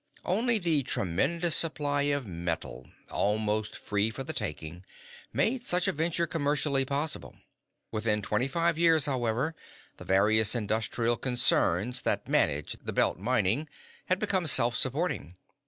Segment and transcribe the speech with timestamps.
[0.25, 4.83] Only the tremendous supply of metal almost free for the taking
[5.31, 7.35] made such a venture commercially possible.
[7.91, 9.53] Within twenty five years, however,
[9.97, 13.69] the various industrial concerns that managed the Belt mining
[14.07, 15.35] had become self supporting.